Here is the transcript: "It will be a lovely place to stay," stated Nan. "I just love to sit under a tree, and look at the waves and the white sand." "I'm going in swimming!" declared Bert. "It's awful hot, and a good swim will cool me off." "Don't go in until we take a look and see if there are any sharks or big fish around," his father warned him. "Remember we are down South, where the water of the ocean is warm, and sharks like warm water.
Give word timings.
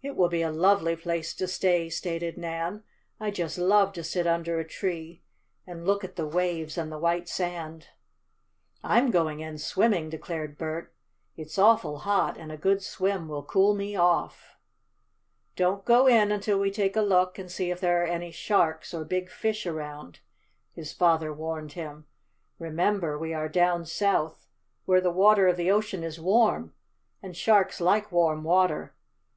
"It 0.00 0.14
will 0.14 0.28
be 0.28 0.42
a 0.42 0.52
lovely 0.52 0.94
place 0.94 1.34
to 1.34 1.48
stay," 1.48 1.88
stated 1.90 2.38
Nan. 2.38 2.84
"I 3.18 3.32
just 3.32 3.58
love 3.58 3.92
to 3.94 4.04
sit 4.04 4.24
under 4.24 4.60
a 4.60 4.64
tree, 4.64 5.22
and 5.66 5.84
look 5.84 6.04
at 6.04 6.14
the 6.14 6.24
waves 6.28 6.78
and 6.78 6.92
the 6.92 7.00
white 7.00 7.28
sand." 7.28 7.88
"I'm 8.84 9.10
going 9.10 9.40
in 9.40 9.58
swimming!" 9.58 10.08
declared 10.08 10.56
Bert. 10.56 10.94
"It's 11.34 11.58
awful 11.58 11.98
hot, 11.98 12.38
and 12.38 12.52
a 12.52 12.56
good 12.56 12.80
swim 12.80 13.26
will 13.26 13.42
cool 13.42 13.74
me 13.74 13.96
off." 13.96 14.56
"Don't 15.56 15.84
go 15.84 16.06
in 16.06 16.30
until 16.30 16.60
we 16.60 16.70
take 16.70 16.94
a 16.94 17.00
look 17.02 17.36
and 17.36 17.50
see 17.50 17.72
if 17.72 17.80
there 17.80 18.04
are 18.04 18.06
any 18.06 18.30
sharks 18.30 18.94
or 18.94 19.04
big 19.04 19.30
fish 19.32 19.66
around," 19.66 20.20
his 20.70 20.92
father 20.92 21.34
warned 21.34 21.72
him. 21.72 22.06
"Remember 22.60 23.18
we 23.18 23.34
are 23.34 23.48
down 23.48 23.84
South, 23.84 24.46
where 24.84 25.00
the 25.00 25.10
water 25.10 25.48
of 25.48 25.56
the 25.56 25.72
ocean 25.72 26.04
is 26.04 26.20
warm, 26.20 26.72
and 27.20 27.36
sharks 27.36 27.80
like 27.80 28.12
warm 28.12 28.44
water. 28.44 28.94